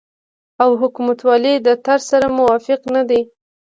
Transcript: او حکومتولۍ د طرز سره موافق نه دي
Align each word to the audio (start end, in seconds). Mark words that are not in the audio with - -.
او 0.61 0.69
حکومتولۍ 0.81 1.55
د 1.67 1.67
طرز 1.85 2.03
سره 2.11 2.27
موافق 2.37 2.79
نه 2.95 3.01
دي 3.09 3.21